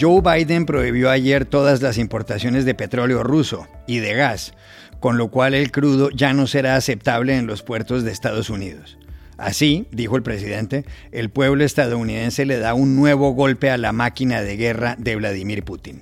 [0.00, 4.54] Joe Biden prohibió ayer todas las importaciones de petróleo ruso y de gas,
[4.98, 8.96] con lo cual el crudo ya no será aceptable en los puertos de Estados Unidos.
[9.36, 14.40] Así, dijo el presidente, el pueblo estadounidense le da un nuevo golpe a la máquina
[14.40, 16.00] de guerra de Vladimir Putin.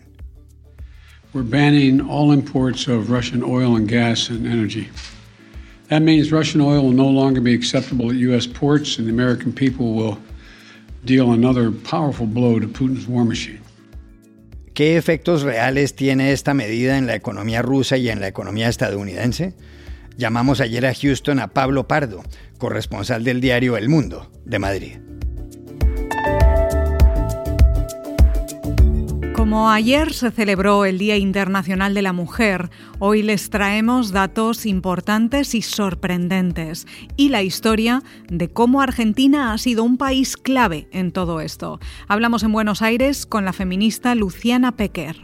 [1.34, 4.88] We're banning all imports of Russian oil and gas and energy.
[5.88, 8.46] That means Russian oil will no longer be acceptable at U.S.
[8.46, 10.18] ports, and the American people will
[11.04, 13.60] deal another powerful blow to Putin's war machine.
[14.78, 19.54] ¿Qué efectos reales tiene esta medida en la economía rusa y en la economía estadounidense?
[20.16, 22.22] Llamamos ayer a Houston a Pablo Pardo,
[22.58, 24.98] corresponsal del diario El Mundo de Madrid.
[29.38, 35.54] Como ayer se celebró el Día Internacional de la Mujer, hoy les traemos datos importantes
[35.54, 41.40] y sorprendentes y la historia de cómo Argentina ha sido un país clave en todo
[41.40, 41.78] esto.
[42.08, 45.14] Hablamos en Buenos Aires con la feminista Luciana Pequer.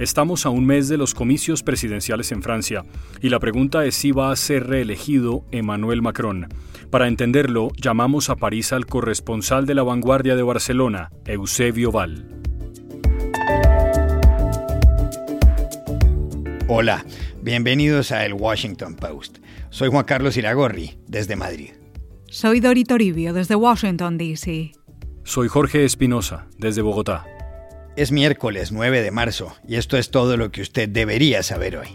[0.00, 2.84] Estamos a un mes de los comicios presidenciales en Francia
[3.22, 6.48] y la pregunta es si va a ser reelegido Emmanuel Macron.
[6.90, 12.47] Para entenderlo, llamamos a París al corresponsal de la vanguardia de Barcelona, Eusebio Val.
[16.70, 17.02] Hola,
[17.40, 19.38] bienvenidos a El Washington Post.
[19.70, 21.70] Soy Juan Carlos Iragorri, desde Madrid.
[22.26, 24.72] Soy Dori Toribio, desde Washington, D.C.
[25.24, 27.24] Soy Jorge Espinosa, desde Bogotá.
[27.96, 31.88] Es miércoles 9 de marzo y esto es todo lo que usted debería saber hoy.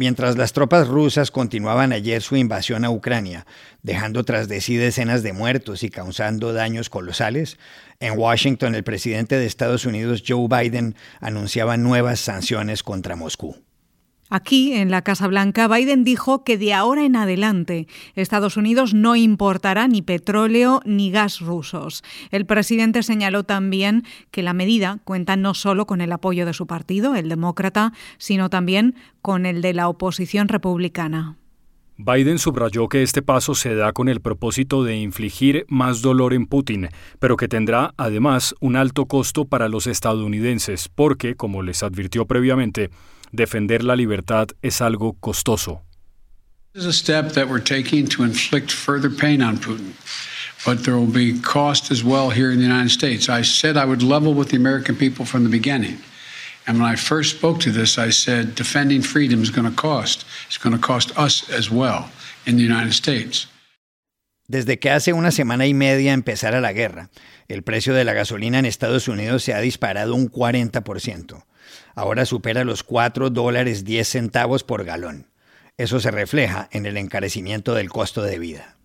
[0.00, 3.44] Mientras las tropas rusas continuaban ayer su invasión a Ucrania,
[3.82, 7.58] dejando tras de sí decenas de muertos y causando daños colosales,
[8.00, 13.58] en Washington el presidente de Estados Unidos Joe Biden anunciaba nuevas sanciones contra Moscú.
[14.30, 19.16] Aquí, en la Casa Blanca, Biden dijo que de ahora en adelante Estados Unidos no
[19.16, 22.04] importará ni petróleo ni gas rusos.
[22.30, 26.68] El presidente señaló también que la medida cuenta no solo con el apoyo de su
[26.68, 31.36] partido, el demócrata, sino también con el de la oposición republicana.
[32.02, 36.46] Biden subrayó que este paso se da con el propósito de infligir más dolor en
[36.46, 36.88] Putin,
[37.18, 42.90] pero que tendrá además un alto costo para los estadounidenses, porque, como les advirtió previamente,
[43.32, 45.82] defender la libertad es algo costoso.
[46.72, 49.92] This is a step that we're taking to inflict further pain on Putin.
[50.64, 53.28] But there will be cost as well here in the United States.
[53.28, 55.98] I said I would level with the American people from the beginning.
[56.66, 60.24] And when I first spoke to this, I said defending freedom is going to cost.
[60.46, 62.10] It's going to cost us as well
[62.46, 63.48] in the United States.
[64.46, 67.10] Desde que hace una semana y media empezara la guerra,
[67.48, 71.44] el precio de la gasolina en Estados Unidos se ha disparado un 40%
[71.94, 75.26] ahora supera los 4 dólares 10 centavos por galón.
[75.76, 78.76] Eso se refleja en el encarecimiento del costo de vida.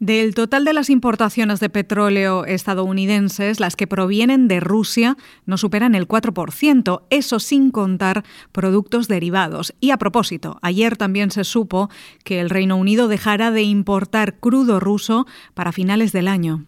[0.00, 5.94] Del total de las importaciones de petróleo estadounidenses, las que provienen de Rusia no superan
[5.94, 9.72] el 4%, eso sin contar productos derivados.
[9.80, 11.90] Y a propósito, ayer también se supo
[12.24, 16.66] que el Reino Unido dejará de importar crudo ruso para finales del año.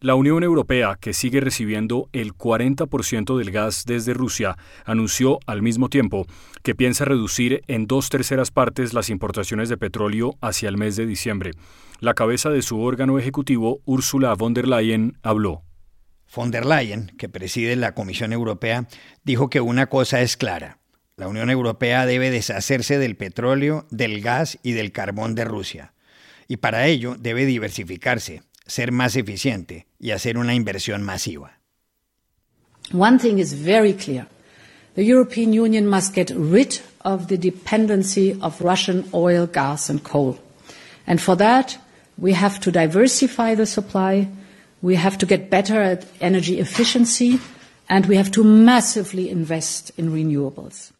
[0.00, 5.88] La Unión Europea, que sigue recibiendo el 40% del gas desde Rusia, anunció al mismo
[5.88, 6.26] tiempo
[6.62, 11.06] que piensa reducir en dos terceras partes las importaciones de petróleo hacia el mes de
[11.06, 11.52] diciembre.
[11.98, 15.62] La cabeza de su órgano ejecutivo, Ursula von der Leyen, habló.
[16.34, 18.86] Von der Leyen, que preside la Comisión Europea,
[19.24, 20.78] dijo que una cosa es clara.
[21.16, 25.94] La Unión Europea debe deshacerse del petróleo, del gas y del carbón de Rusia.
[26.48, 31.58] Y para ello debe diversificarse, ser más eficiente y hacer una inversión masiva.
[32.92, 34.26] One thing is very clear.
[34.94, 40.38] The European Union must get rid of the dependency of Russian oil, gas and coal.
[41.06, 41.78] And for that,
[42.18, 44.28] we have to diversify the supply,
[44.80, 47.38] we have to get better at energy efficiency,
[47.88, 50.92] and we have to massively invest in renewables.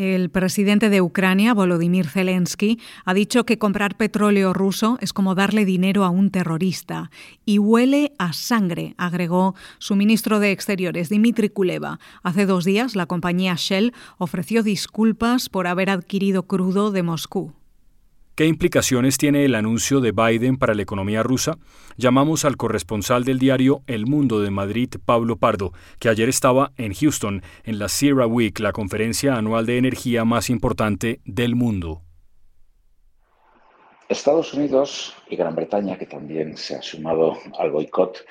[0.00, 5.66] El presidente de Ucrania, Volodymyr Zelensky, ha dicho que comprar petróleo ruso es como darle
[5.66, 7.10] dinero a un terrorista
[7.44, 12.00] y huele a sangre, agregó su ministro de Exteriores, Dmitry Kuleva.
[12.22, 17.52] Hace dos días, la compañía Shell ofreció disculpas por haber adquirido crudo de Moscú.
[18.40, 21.58] ¿Qué implicaciones tiene el anuncio de Biden para la economía rusa?
[21.98, 26.94] Llamamos al corresponsal del diario El Mundo de Madrid, Pablo Pardo, que ayer estaba en
[26.94, 32.00] Houston en la Sierra Week, la conferencia anual de energía más importante del mundo.
[34.08, 38.24] Estados Unidos y Gran Bretaña, que también se ha sumado al boicot,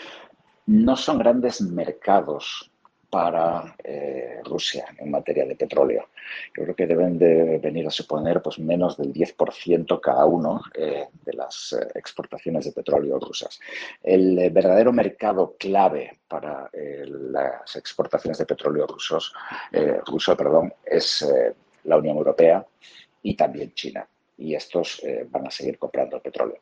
[0.66, 2.72] no son grandes mercados
[3.10, 6.10] para eh, Rusia en materia de petróleo.
[6.56, 11.08] Yo creo que deben de venir a suponer pues, menos del 10% cada uno eh,
[11.26, 13.60] de las eh, exportaciones de petróleo rusas.
[14.04, 19.34] El verdadero mercado clave para las exportaciones de petróleo rusos,
[20.06, 21.28] ruso perdón, es
[21.86, 22.64] la Unión Europea
[23.24, 24.08] y también China
[24.40, 26.60] y estos eh, van a seguir comprando petróleo.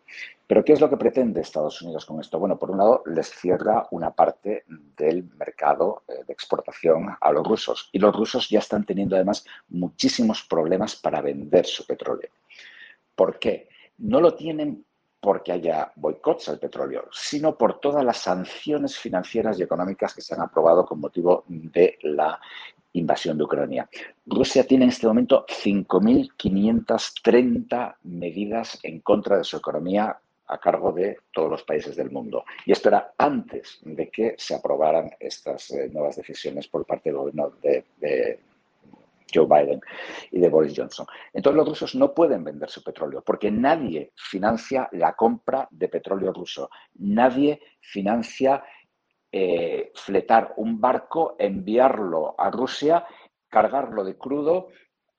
[0.48, 2.40] Pero ¿qué es lo que pretende Estados Unidos con esto?
[2.40, 7.48] Bueno, por un lado, les cierra una parte del mercado eh, de exportación a los
[7.48, 12.30] rusos y los rusos ya están teniendo además muchísimos problemas para vender su petróleo.
[13.16, 13.70] ¿Por qué?
[14.00, 14.84] No lo tienen
[15.20, 20.34] porque haya boicots al petróleo, sino por todas las sanciones financieras y económicas que se
[20.34, 22.40] han aprobado con motivo de la
[22.94, 23.90] invasión de Ucrania.
[24.26, 30.18] Rusia tiene en este momento 5.530 medidas en contra de su economía
[30.48, 32.46] a cargo de todos los países del mundo.
[32.66, 37.18] Y esto era antes de que se aprobaran estas eh, nuevas decisiones por parte del
[37.18, 38.40] gobierno de, de
[39.34, 39.82] Joe Biden
[40.32, 41.06] y de Boris Johnson.
[41.34, 46.34] Entonces los rusos no pueden vender su petróleo porque nadie financia la compra de petróleo
[46.34, 46.70] ruso.
[46.96, 48.64] Nadie financia
[49.32, 53.06] eh, fletar un barco, enviarlo a Rusia,
[53.50, 54.70] cargarlo de crudo,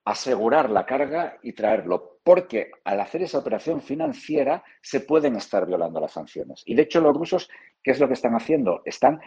[0.05, 6.01] asegurar la carga y traerlo, porque al hacer esa operación financiera se pueden estar violando
[6.01, 6.63] las sanciones.
[6.65, 7.51] Y de hecho los rusos,
[7.83, 8.81] ¿qué es lo que están haciendo?
[8.85, 9.21] Están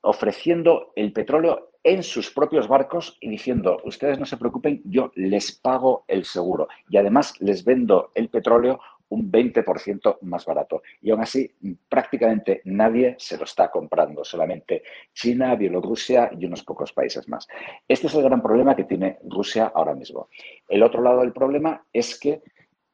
[0.00, 5.52] ofreciendo el petróleo en sus propios barcos y diciendo, ustedes no se preocupen, yo les
[5.52, 10.82] pago el seguro y además les vendo el petróleo un 20% más barato.
[11.00, 11.50] Y aún así,
[11.88, 14.82] prácticamente nadie se lo está comprando, solamente
[15.12, 17.46] China, Bielorrusia y unos pocos países más.
[17.86, 20.28] Este es el gran problema que tiene Rusia ahora mismo.
[20.68, 22.42] El otro lado del problema es que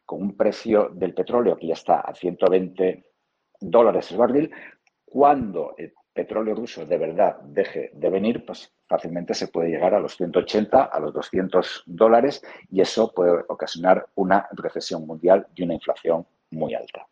[0.05, 3.05] con un precio del petróleo que ya está a 120
[3.60, 4.50] dólares el barril,
[5.05, 10.00] cuando el petróleo ruso de verdad deje de venir, pues fácilmente se puede llegar a
[10.00, 15.75] los 180, a los 200 dólares y eso puede ocasionar una recesión mundial y una
[15.75, 17.06] inflación muy alta.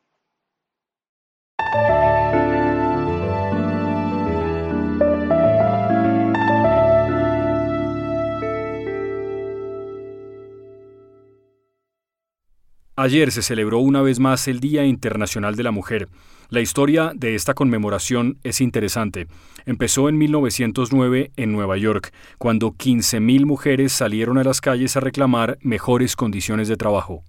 [12.95, 16.09] Ayer se celebró una vez más el Día Internacional de la Mujer.
[16.53, 19.27] La historia de esta conmemoración es interesante.
[19.65, 25.57] Empezó en 1909 en Nueva York, cuando 15.000 mujeres salieron a las calles a reclamar
[25.63, 27.25] mejores condiciones de trabajo.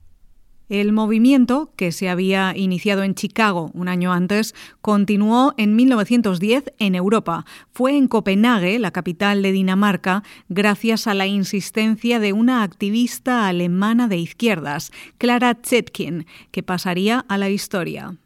[0.67, 6.93] El movimiento, que se había iniciado en Chicago un año antes, continuó en 1910 en
[6.93, 7.45] Europa.
[7.71, 14.09] Fue en Copenhague, la capital de Dinamarca, gracias a la insistencia de una activista alemana
[14.09, 18.17] de izquierdas, Clara Zetkin, que pasaría a la historia.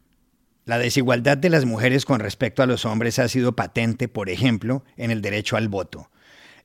[0.68, 4.84] La desigualdad de las mujeres con respecto a los hombres ha sido patente, por ejemplo,
[4.98, 6.10] en el derecho al voto.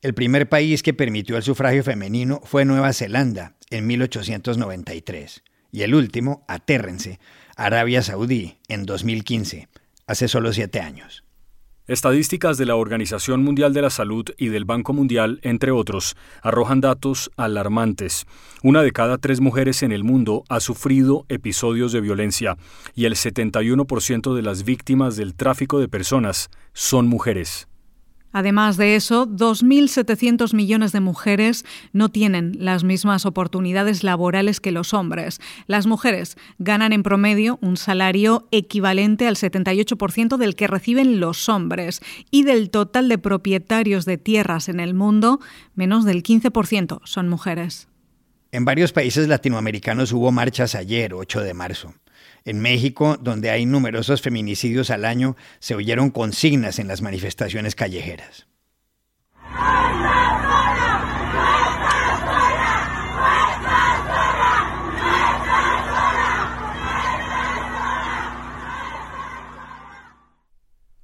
[0.02, 5.96] El primer país que permitió el sufragio femenino fue Nueva Zelanda, en 1893 y el
[5.96, 7.22] último, atérrense,
[7.56, 9.70] Arabia Saudí, en 2015,
[10.06, 11.23] hace solo siete años.
[11.86, 16.80] Estadísticas de la Organización Mundial de la Salud y del Banco Mundial, entre otros, arrojan
[16.80, 18.26] datos alarmantes.
[18.62, 22.56] Una de cada tres mujeres en el mundo ha sufrido episodios de violencia
[22.96, 27.68] y el 71% de las víctimas del tráfico de personas son mujeres.
[28.34, 34.94] Además de eso, 2.700 millones de mujeres no tienen las mismas oportunidades laborales que los
[34.94, 35.40] hombres.
[35.68, 42.02] Las mujeres ganan en promedio un salario equivalente al 78% del que reciben los hombres
[42.32, 45.40] y del total de propietarios de tierras en el mundo,
[45.76, 47.88] menos del 15% son mujeres.
[48.52, 51.94] En varios países latinoamericanos hubo marchas ayer, 8 de marzo.
[52.46, 58.48] En México, donde hay numerosos feminicidios al año, se oyeron consignas en las manifestaciones callejeras.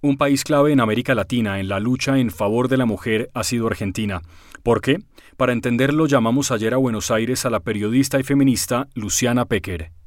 [0.01, 3.43] Un país clave en América Latina en la lucha en favor de la mujer ha
[3.43, 4.21] sido Argentina.
[4.63, 4.99] ¿Por qué?
[5.35, 9.98] Para entenderlo llamamos ayer a Buenos Aires a la periodista y feminista Luciana Pecker.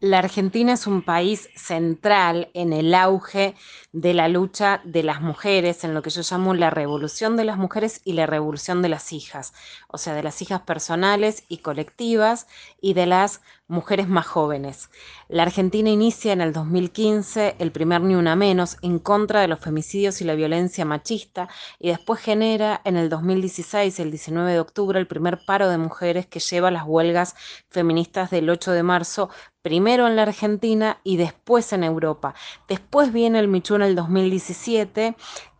[0.00, 3.54] La Argentina es un país central en el auge
[3.92, 7.56] de la lucha de las mujeres, en lo que yo llamo la revolución de las
[7.56, 9.54] mujeres y la revolución de las hijas,
[9.88, 12.46] o sea, de las hijas personales y colectivas
[12.78, 14.90] y de las mujeres más jóvenes.
[15.28, 19.60] La Argentina inicia en el 2015 el primer Ni Una Menos en contra de los
[19.60, 21.48] femicidios y la violencia machista
[21.78, 26.26] y después genera en el 2016, el 19 de octubre, el primer paro de mujeres
[26.26, 27.34] que lleva las huelgas
[27.70, 29.30] feministas del 8 de marzo,
[29.66, 32.36] primero en la Argentina y después en Europa.
[32.68, 35.16] Después viene el Michú en el 2017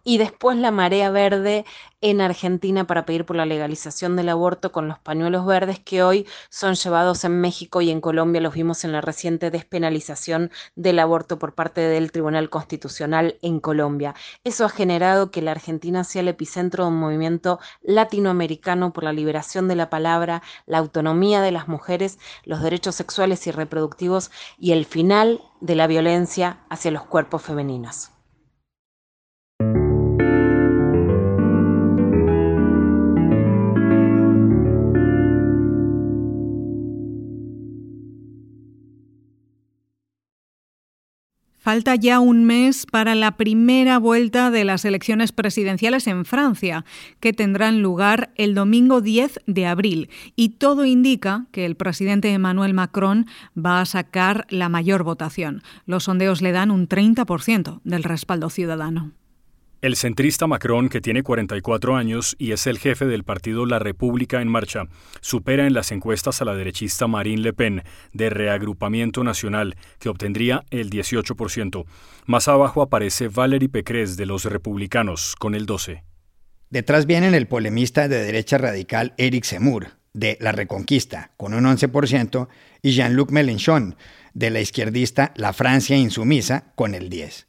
[0.06, 1.64] y después la marea verde
[2.00, 6.28] en Argentina para pedir por la legalización del aborto con los pañuelos verdes que hoy
[6.48, 8.40] son llevados en México y en Colombia.
[8.40, 14.14] Los vimos en la reciente despenalización del aborto por parte del Tribunal Constitucional en Colombia.
[14.44, 19.12] Eso ha generado que la Argentina sea el epicentro de un movimiento latinoamericano por la
[19.12, 24.70] liberación de la palabra, la autonomía de las mujeres, los derechos sexuales y reproductivos y
[24.70, 28.12] el final de la violencia hacia los cuerpos femeninos.
[41.66, 46.84] Falta ya un mes para la primera vuelta de las elecciones presidenciales en Francia,
[47.18, 50.08] que tendrán lugar el domingo 10 de abril.
[50.36, 53.26] Y todo indica que el presidente Emmanuel Macron
[53.58, 55.64] va a sacar la mayor votación.
[55.86, 59.10] Los sondeos le dan un 30% del respaldo ciudadano.
[59.82, 64.40] El centrista Macron, que tiene 44 años y es el jefe del partido La República
[64.40, 64.84] en Marcha,
[65.20, 67.82] supera en las encuestas a la derechista Marine Le Pen,
[68.14, 71.84] de Reagrupamiento Nacional, que obtendría el 18%.
[72.24, 76.02] Más abajo aparece Valérie Pécresse, de los Republicanos, con el 12%.
[76.70, 82.48] Detrás vienen el polemista de derecha radical Eric Zemmour, de La Reconquista, con un 11%,
[82.82, 83.94] y Jean-Luc Mélenchon,
[84.32, 87.45] de la izquierdista La Francia Insumisa, con el 10%.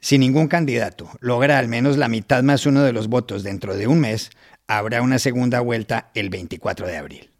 [0.00, 3.86] Si ningún candidato logra al menos la mitad más uno de los votos dentro de
[3.86, 4.30] un mes,
[4.66, 7.30] habrá una segunda vuelta el 24 de abril.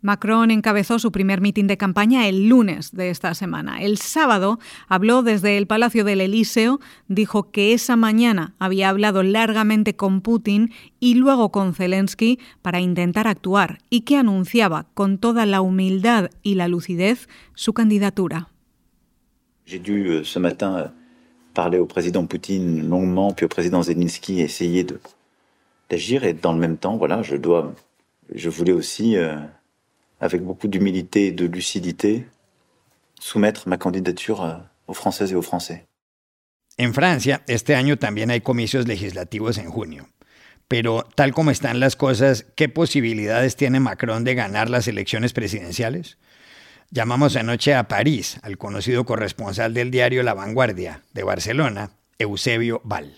[0.00, 3.82] Macron encabezó su primer mitin de campaña el lunes de esta semana.
[3.82, 6.78] El sábado habló desde el Palacio del Elíseo,
[7.08, 13.26] dijo que esa mañana había hablado largamente con Putin y luego con Zelensky para intentar
[13.26, 18.50] actuar y que anunciaba con toda la humildad y la lucidez su candidatura.
[19.66, 20.22] Euh,
[21.58, 25.00] parler au président Poutine longuement, puis au président Zelensky, essayer de
[25.90, 26.22] d'agir.
[26.22, 27.74] Et dans le même temps, voilà, je dois,
[28.32, 29.34] je voulais aussi, euh,
[30.20, 32.26] avec beaucoup d'humilité et de lucidité,
[33.18, 34.54] soumettre ma candidature euh,
[34.86, 35.84] aux Françaises et aux Français.
[36.78, 40.06] En Francia, este año también hay comicios legislativos en junio.
[40.68, 46.18] Pero tal como están las cosas, ¿qué posibilidades tiene Macron de ganar las elecciones presidenciales?
[46.90, 53.14] Llamamos anoche a París al conocido corresponsal del diario La Vanguardia de Barcelona, Eusebio Val.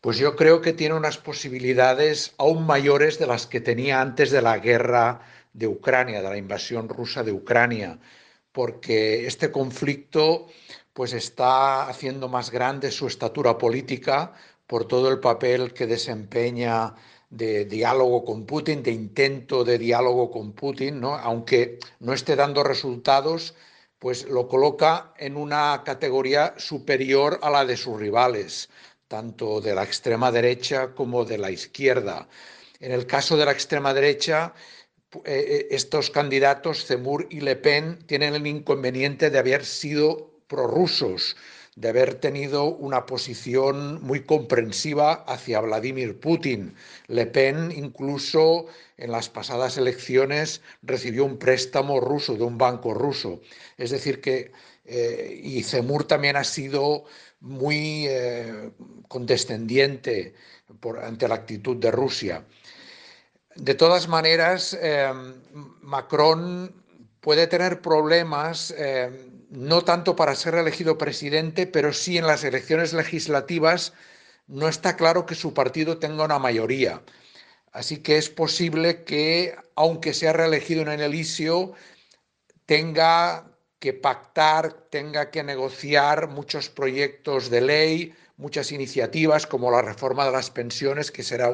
[0.00, 4.42] Pues yo creo que tiene unas posibilidades aún mayores de las que tenía antes de
[4.42, 5.20] la guerra
[5.52, 8.00] de Ucrania, de la invasión rusa de Ucrania,
[8.50, 10.48] porque este conflicto
[10.92, 14.32] pues está haciendo más grande su estatura política
[14.66, 16.94] por todo el papel que desempeña
[17.32, 21.14] de diálogo con Putin, de intento de diálogo con Putin, ¿no?
[21.14, 23.54] aunque no esté dando resultados,
[23.98, 28.68] pues lo coloca en una categoría superior a la de sus rivales,
[29.08, 32.28] tanto de la extrema derecha como de la izquierda.
[32.80, 34.52] En el caso de la extrema derecha,
[35.14, 41.36] eh, eh, estos candidatos, Zemmour y Le Pen, tienen el inconveniente de haber sido prorrusos,
[41.74, 46.74] de haber tenido una posición muy comprensiva hacia Vladimir Putin.
[47.06, 48.66] Le Pen incluso
[48.98, 53.40] en las pasadas elecciones recibió un préstamo ruso de un banco ruso.
[53.78, 54.52] Es decir, que
[54.84, 57.04] eh, y Zemur también ha sido
[57.40, 58.72] muy eh,
[59.08, 60.34] condescendiente
[61.02, 62.44] ante la actitud de Rusia.
[63.56, 65.10] De todas maneras, eh,
[65.80, 66.84] Macron
[67.20, 68.74] puede tener problemas
[69.52, 73.92] no tanto para ser elegido presidente, pero sí en las elecciones legislativas
[74.46, 77.02] no está claro que su partido tenga una mayoría.
[77.72, 81.74] Así que es posible que, aunque sea reelegido en el Elíseo,
[82.66, 83.51] tenga
[83.82, 90.30] que pactar, tenga que negociar muchos proyectos de ley, muchas iniciativas como la reforma de
[90.30, 91.50] las pensiones, que será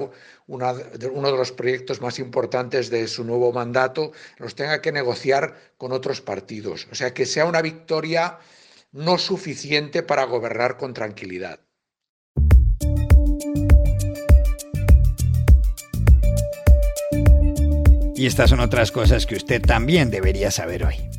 [0.47, 5.90] uno de los proyectos más importantes de su nuevo mandato, los tenga que negociar con
[5.92, 6.87] otros partidos.
[6.92, 8.38] O sea, que sea una victoria
[8.92, 11.61] no suficiente para gobernar con tranquilidad.
[18.14, 21.17] Y estas son otras cosas que usted también debería saber hoy.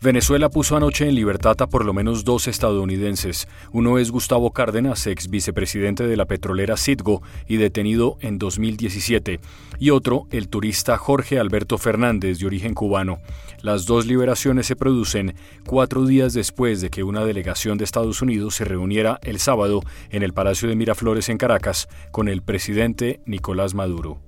[0.00, 3.48] Venezuela puso anoche en libertad a por lo menos dos estadounidenses.
[3.72, 9.40] Uno es Gustavo Cárdenas, ex vicepresidente de la petrolera Citgo y detenido en 2017,
[9.80, 13.18] y otro, el turista Jorge Alberto Fernández, de origen cubano.
[13.60, 15.34] Las dos liberaciones se producen
[15.66, 20.22] cuatro días después de que una delegación de Estados Unidos se reuniera el sábado en
[20.22, 24.20] el Palacio de Miraflores en Caracas con el presidente Nicolás Maduro.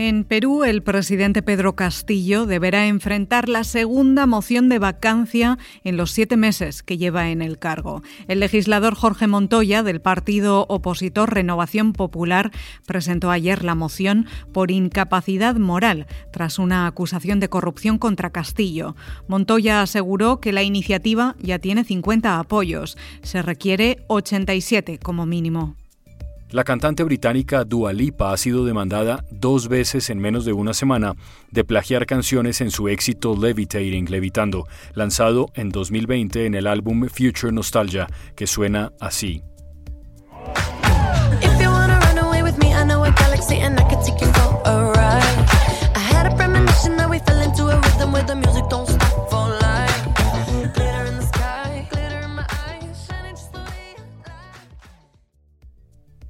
[0.00, 6.12] En Perú, el presidente Pedro Castillo deberá enfrentar la segunda moción de vacancia en los
[6.12, 8.04] siete meses que lleva en el cargo.
[8.28, 12.52] El legislador Jorge Montoya, del partido opositor Renovación Popular,
[12.86, 18.94] presentó ayer la moción por incapacidad moral tras una acusación de corrupción contra Castillo.
[19.26, 22.96] Montoya aseguró que la iniciativa ya tiene 50 apoyos.
[23.22, 25.74] Se requiere 87 como mínimo.
[26.50, 31.14] La cantante británica Dua Lipa ha sido demandada dos veces en menos de una semana
[31.50, 37.52] de plagiar canciones en su éxito Levitating, Levitando, lanzado en 2020 en el álbum Future
[37.52, 39.42] Nostalgia, que suena así.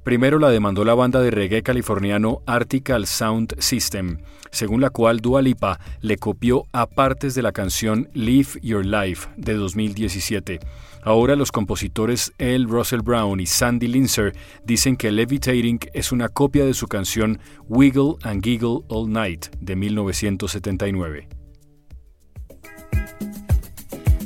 [0.09, 4.17] Primero la demandó la banda de reggae californiano Article Sound System,
[4.49, 9.29] según la cual Dua Lipa le copió a partes de la canción Live Your Life
[9.37, 10.61] de 2017.
[11.03, 12.65] Ahora los compositores L.
[12.67, 14.35] Russell Brown y Sandy Linzer
[14.65, 19.75] dicen que Levitating es una copia de su canción Wiggle and Giggle All Night de
[19.75, 21.27] 1979.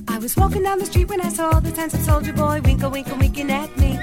[0.08, 3.52] I was walking down the street when I saw the soldier boy winkle, winkle, winking
[3.52, 4.03] at me.